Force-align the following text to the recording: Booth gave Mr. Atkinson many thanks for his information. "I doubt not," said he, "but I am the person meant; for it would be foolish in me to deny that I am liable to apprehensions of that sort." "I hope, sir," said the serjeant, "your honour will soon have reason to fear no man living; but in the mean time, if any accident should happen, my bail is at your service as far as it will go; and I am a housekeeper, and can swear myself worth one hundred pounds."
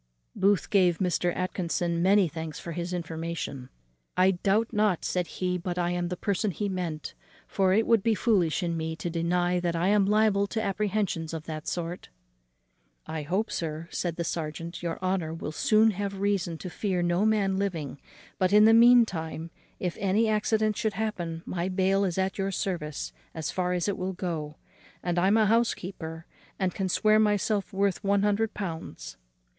Booth 0.35 0.71
gave 0.71 0.97
Mr. 0.97 1.31
Atkinson 1.35 2.01
many 2.01 2.27
thanks 2.27 2.59
for 2.59 2.71
his 2.71 2.91
information. 2.91 3.69
"I 4.17 4.31
doubt 4.31 4.73
not," 4.73 5.05
said 5.05 5.27
he, 5.27 5.59
"but 5.59 5.77
I 5.77 5.91
am 5.91 6.07
the 6.07 6.17
person 6.17 6.51
meant; 6.73 7.13
for 7.47 7.71
it 7.71 7.85
would 7.85 8.01
be 8.01 8.15
foolish 8.15 8.63
in 8.63 8.75
me 8.75 8.95
to 8.95 9.11
deny 9.11 9.59
that 9.59 9.75
I 9.75 9.89
am 9.89 10.07
liable 10.07 10.47
to 10.47 10.59
apprehensions 10.63 11.35
of 11.35 11.43
that 11.45 11.67
sort." 11.67 12.09
"I 13.05 13.21
hope, 13.21 13.51
sir," 13.51 13.87
said 13.91 14.15
the 14.15 14.23
serjeant, 14.23 14.81
"your 14.81 14.97
honour 15.03 15.35
will 15.35 15.51
soon 15.51 15.91
have 15.91 16.19
reason 16.19 16.57
to 16.57 16.69
fear 16.71 17.03
no 17.03 17.23
man 17.23 17.57
living; 17.57 17.99
but 18.39 18.51
in 18.51 18.65
the 18.65 18.73
mean 18.73 19.05
time, 19.05 19.51
if 19.79 19.95
any 19.99 20.27
accident 20.27 20.77
should 20.77 20.93
happen, 20.93 21.43
my 21.45 21.69
bail 21.69 22.03
is 22.05 22.17
at 22.17 22.39
your 22.39 22.49
service 22.49 23.13
as 23.35 23.51
far 23.51 23.73
as 23.73 23.87
it 23.87 23.99
will 23.99 24.13
go; 24.13 24.55
and 25.03 25.19
I 25.19 25.27
am 25.27 25.37
a 25.37 25.45
housekeeper, 25.45 26.25
and 26.57 26.73
can 26.73 26.89
swear 26.89 27.19
myself 27.19 27.71
worth 27.71 28.03
one 28.03 28.23
hundred 28.23 28.55
pounds." 28.55 29.17